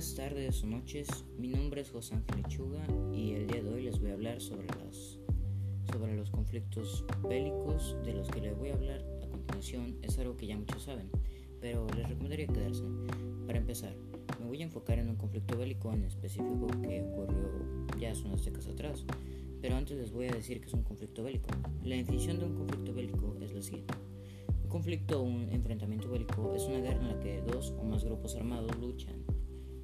días 0.00 0.62
o 0.62 0.66
noches. 0.66 1.08
Mi 1.36 1.48
nombre 1.48 1.82
es 1.82 1.90
José 1.90 2.14
Ángel 2.14 2.42
Lechuga 2.42 2.82
y 3.12 3.32
el 3.32 3.46
día 3.46 3.62
de 3.62 3.68
hoy 3.68 3.82
les 3.82 4.00
voy 4.00 4.10
a 4.10 4.14
hablar 4.14 4.40
sobre 4.40 4.66
los, 4.82 5.20
sobre 5.92 6.16
los 6.16 6.30
conflictos 6.30 7.04
bélicos 7.28 7.94
de 8.02 8.14
los 8.14 8.26
que 8.28 8.40
les 8.40 8.56
voy 8.56 8.70
a 8.70 8.74
hablar 8.76 9.04
a 9.22 9.28
continuación. 9.28 9.98
Es 10.00 10.18
algo 10.18 10.38
que 10.38 10.46
ya 10.46 10.56
muchos 10.56 10.84
saben, 10.84 11.10
pero 11.60 11.86
les 11.94 12.08
recomendaría 12.08 12.46
quedarse. 12.46 12.82
Para 13.46 13.58
empezar, 13.58 13.94
me 14.40 14.46
voy 14.46 14.62
a 14.62 14.64
enfocar 14.64 14.98
en 14.98 15.10
un 15.10 15.16
conflicto 15.16 15.58
bélico 15.58 15.92
en 15.92 16.04
específico 16.04 16.66
que 16.80 17.02
ocurrió 17.02 17.86
ya 18.00 18.12
hace 18.12 18.24
unas 18.24 18.42
décadas 18.42 18.68
atrás. 18.68 19.04
Pero 19.60 19.76
antes 19.76 19.98
les 19.98 20.12
voy 20.12 20.28
a 20.28 20.32
decir 20.32 20.62
que 20.62 20.68
es 20.68 20.72
un 20.72 20.82
conflicto 20.82 21.24
bélico. 21.24 21.50
La 21.84 21.96
definición 21.96 22.38
de 22.38 22.46
un 22.46 22.54
conflicto 22.54 22.94
bélico 22.94 23.36
es 23.42 23.52
la 23.52 23.60
siguiente. 23.60 23.92
Un 24.64 24.70
conflicto 24.70 25.20
o 25.20 25.24
un 25.24 25.50
enfrentamiento 25.50 26.08
bélico 26.08 26.54
es 26.54 26.62
una 26.62 26.80
guerra 26.80 27.02
en 27.02 27.08
la 27.08 27.20
que 27.20 27.42
dos 27.42 27.74
o 27.78 27.84
más 27.84 28.02
grupos 28.02 28.34
armados 28.34 28.74
luchan 28.78 29.20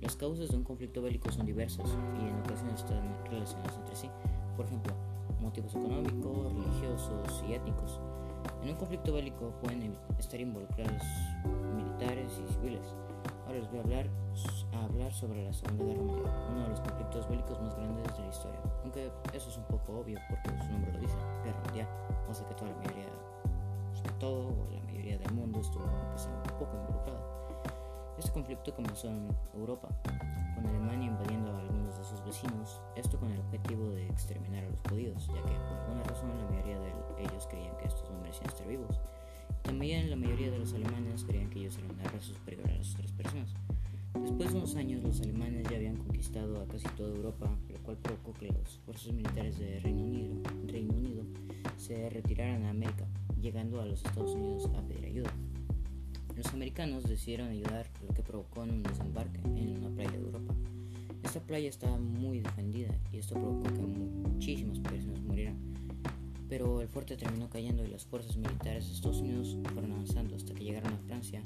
las 0.00 0.16
causas 0.16 0.48
de 0.48 0.56
un 0.56 0.64
conflicto 0.64 1.02
bélico 1.02 1.30
son 1.32 1.46
diversas 1.46 1.88
y 2.20 2.28
en 2.28 2.38
ocasiones 2.40 2.80
están 2.80 3.02
relacionadas 3.30 3.76
entre 3.76 3.96
sí. 3.96 4.10
Por 4.56 4.66
ejemplo, 4.66 4.92
motivos 5.40 5.74
económicos, 5.74 6.52
religiosos 6.52 7.44
y 7.48 7.54
étnicos. 7.54 8.00
En 8.62 8.70
un 8.70 8.76
conflicto 8.76 9.12
bélico 9.12 9.52
pueden 9.62 9.96
estar 10.18 10.40
involucrados 10.40 11.02
militares 11.76 12.40
y 12.42 12.52
civiles. 12.52 12.94
Ahora 13.46 13.58
les 13.58 13.70
voy 13.70 13.78
a 13.78 13.82
hablar, 13.82 14.06
a 14.72 14.84
hablar 14.84 15.12
sobre 15.12 15.44
la 15.44 15.52
Segunda 15.52 15.84
Guerra 15.84 16.02
Mundial, 16.02 16.32
uno 16.50 16.62
de 16.62 16.68
los 16.68 16.80
conflictos 16.80 17.28
bélicos 17.28 17.62
más 17.62 17.76
grandes 17.76 18.16
de 18.16 18.22
la 18.22 18.28
historia. 18.28 18.60
Aunque 18.82 19.10
eso 19.32 19.48
es 19.48 19.56
un 19.56 19.64
poco 19.64 20.00
obvio 20.00 20.18
porque 20.28 20.50
su 20.62 20.72
nombre 20.72 20.92
lo 20.92 20.98
dice, 20.98 21.16
Guerra 21.44 21.60
Mundial. 21.64 21.88
O 22.28 22.34
sea 22.34 22.46
que 22.48 22.54
toda 22.54 22.70
la 22.70 22.76
mayoría, 22.78 23.06
pues 23.92 24.18
todo 24.18 24.48
o 24.48 24.66
la 24.72 24.80
mayoría 24.82 25.18
del 25.18 25.32
mundo 25.32 25.60
estuvo 25.60 25.84
un 25.84 26.58
poco 26.58 26.76
involucrado. 26.76 27.45
Este 28.18 28.32
conflicto 28.32 28.74
comenzó 28.74 29.08
en 29.08 29.28
Europa, 29.54 29.88
con 30.54 30.66
Alemania 30.66 31.08
invadiendo 31.08 31.52
a 31.52 31.60
algunos 31.60 31.98
de 31.98 32.04
sus 32.04 32.24
vecinos, 32.24 32.80
esto 32.96 33.18
con 33.18 33.30
el 33.30 33.40
objetivo 33.40 33.90
de 33.90 34.06
exterminar 34.06 34.64
a 34.64 34.70
los 34.70 34.80
judíos, 34.88 35.26
ya 35.28 35.42
que 35.42 35.54
por 35.54 35.78
alguna 35.78 36.02
razón 36.02 36.30
la 36.38 36.48
mayoría 36.50 36.80
de 36.80 36.92
ellos 37.18 37.46
creían 37.46 37.76
que 37.76 37.86
estos 37.86 38.08
no 38.10 38.18
merecían 38.20 38.46
estar 38.46 38.66
vivos. 38.66 39.00
También 39.62 40.08
la 40.08 40.16
mayoría 40.16 40.50
de 40.50 40.58
los 40.58 40.72
alemanes 40.72 41.24
creían 41.24 41.50
que 41.50 41.58
ellos 41.60 41.76
eran 41.76 41.90
una 41.90 42.04
raza 42.04 42.32
superior 42.32 42.70
a 42.70 42.76
las 42.76 42.94
otras 42.94 43.12
personas. 43.12 43.54
Después 44.14 44.50
de 44.50 44.58
unos 44.58 44.74
años, 44.76 45.02
los 45.02 45.20
alemanes 45.20 45.68
ya 45.68 45.76
habían 45.76 45.96
conquistado 45.96 46.60
a 46.62 46.66
casi 46.66 46.88
toda 46.96 47.14
Europa, 47.14 47.50
lo 47.68 47.78
cual 47.82 47.98
provocó 47.98 48.32
que 48.32 48.48
las 48.48 48.78
fuerzas 48.84 49.12
militares 49.12 49.58
de 49.58 49.78
Reino 49.80 50.02
Unido, 50.04 50.34
Reino 50.66 50.94
Unido 50.94 51.22
se 51.76 52.08
retiraran 52.08 52.64
a 52.64 52.70
América, 52.70 53.06
llegando 53.40 53.80
a 53.80 53.84
los 53.84 54.02
Estados 54.02 54.34
Unidos 54.34 54.70
a 54.74 54.82
pedir 54.82 55.04
ayuda. 55.04 55.30
Los 56.36 56.52
americanos 56.52 57.04
decidieron 57.04 57.48
ayudar, 57.48 57.86
lo 58.06 58.12
que 58.12 58.22
provocó 58.22 58.60
un 58.60 58.82
desembarque 58.82 59.40
en 59.40 59.78
una 59.78 59.88
playa 59.88 60.10
de 60.10 60.18
Europa. 60.18 60.54
Esta 61.24 61.40
playa 61.40 61.68
estaba 61.70 61.96
muy 61.96 62.40
defendida 62.40 62.94
y 63.10 63.16
esto 63.16 63.34
provocó 63.34 63.62
que 63.72 63.80
muchísimas 63.80 64.78
personas 64.80 65.20
murieran. 65.22 65.56
Pero 66.46 66.82
el 66.82 66.88
fuerte 66.88 67.16
terminó 67.16 67.48
cayendo 67.48 67.84
y 67.84 67.88
las 67.88 68.04
fuerzas 68.04 68.36
militares 68.36 68.86
de 68.86 68.94
Estados 68.94 69.20
Unidos 69.20 69.56
fueron 69.72 69.92
avanzando 69.92 70.36
hasta 70.36 70.52
que 70.52 70.64
llegaron 70.64 70.92
a 70.92 70.98
Francia, 70.98 71.40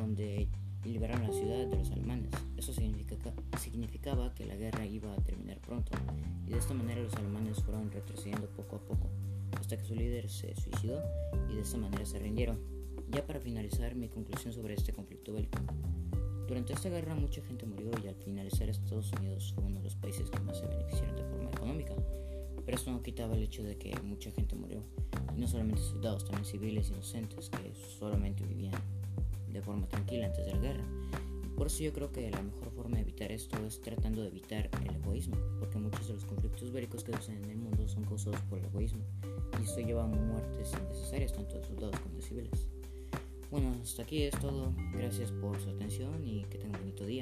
donde 0.00 0.48
liberaron 0.84 1.28
la 1.28 1.32
ciudad 1.32 1.66
de 1.66 1.76
los 1.76 1.90
alemanes. 1.90 2.30
Eso 2.56 2.72
significaba 2.72 4.34
que 4.34 4.46
la 4.46 4.56
guerra 4.56 4.86
iba 4.86 5.12
a 5.12 5.16
terminar 5.16 5.58
pronto, 5.58 5.92
y 6.46 6.50
de 6.50 6.58
esta 6.58 6.72
manera 6.72 7.02
los 7.02 7.14
alemanes 7.14 7.62
fueron 7.62 7.90
retrocediendo 7.90 8.48
poco 8.48 8.76
a 8.76 8.80
poco, 8.80 9.10
hasta 9.60 9.76
que 9.76 9.84
su 9.84 9.94
líder 9.94 10.30
se 10.30 10.56
suicidó 10.56 11.02
y 11.50 11.56
de 11.56 11.60
esta 11.60 11.76
manera 11.76 12.06
se 12.06 12.18
rindieron. 12.18 12.73
Ya 13.14 13.24
para 13.24 13.38
finalizar 13.38 13.94
mi 13.94 14.08
conclusión 14.08 14.52
sobre 14.52 14.74
este 14.74 14.92
conflicto 14.92 15.32
bélico. 15.32 15.60
Durante 16.48 16.72
esta 16.72 16.88
guerra 16.88 17.14
mucha 17.14 17.40
gente 17.42 17.64
murió 17.64 17.92
y 18.02 18.08
al 18.08 18.16
finalizar 18.16 18.68
Estados 18.68 19.12
Unidos 19.12 19.52
fue 19.54 19.62
uno 19.62 19.78
de 19.78 19.84
los 19.84 19.94
países 19.94 20.28
que 20.28 20.40
más 20.40 20.58
se 20.58 20.66
beneficiaron 20.66 21.14
de 21.14 21.22
forma 21.22 21.48
económica. 21.48 21.94
Pero 22.64 22.76
esto 22.76 22.90
no 22.90 23.04
quitaba 23.04 23.36
el 23.36 23.44
hecho 23.44 23.62
de 23.62 23.76
que 23.78 23.94
mucha 24.02 24.32
gente 24.32 24.56
murió. 24.56 24.82
Y 25.36 25.40
no 25.40 25.46
solamente 25.46 25.80
soldados, 25.80 26.24
también 26.24 26.44
civiles 26.44 26.90
inocentes 26.90 27.50
que 27.50 27.72
solamente 28.00 28.44
vivían 28.44 28.74
de 29.48 29.62
forma 29.62 29.88
tranquila 29.88 30.26
antes 30.26 30.44
de 30.46 30.52
la 30.52 30.58
guerra. 30.58 30.84
Por 31.56 31.68
eso 31.68 31.84
yo 31.84 31.92
creo 31.92 32.10
que 32.10 32.28
la 32.32 32.42
mejor 32.42 32.72
forma 32.72 32.96
de 32.96 33.02
evitar 33.02 33.30
esto 33.30 33.64
es 33.64 33.80
tratando 33.80 34.22
de 34.22 34.28
evitar 34.28 34.68
el 34.82 34.96
egoísmo, 34.96 35.36
porque 35.60 35.78
muchos 35.78 36.08
de 36.08 36.14
los 36.14 36.24
conflictos 36.24 36.72
bélicos 36.72 37.04
que 37.04 37.12
suceden 37.12 37.44
en 37.44 37.50
el 37.50 37.58
mundo 37.58 37.86
son 37.86 38.02
causados 38.02 38.40
por 38.50 38.58
el 38.58 38.64
egoísmo. 38.64 39.04
Y 39.60 39.62
esto 39.62 39.78
lleva 39.78 40.02
a 40.02 40.08
muertes 40.08 40.72
innecesarias 40.72 41.32
tanto 41.32 41.54
de 41.54 41.64
soldados 41.64 42.00
como 42.00 42.16
de 42.16 42.22
civiles. 42.22 42.66
Bueno, 43.54 43.76
hasta 43.80 44.02
aquí 44.02 44.24
es 44.24 44.36
todo. 44.40 44.74
Gracias 44.94 45.30
por 45.30 45.60
su 45.60 45.70
atención 45.70 46.26
y 46.26 46.42
que 46.46 46.58
tengan 46.58 46.74
un 46.74 46.86
bonito 46.86 47.06
día. 47.06 47.13